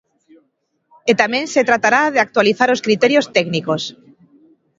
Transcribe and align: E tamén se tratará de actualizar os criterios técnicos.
E 1.09 1.11
tamén 1.21 1.45
se 1.53 1.67
tratará 1.69 2.01
de 2.13 2.19
actualizar 2.25 2.69
os 2.75 2.83
criterios 2.85 3.25
técnicos. 3.35 3.81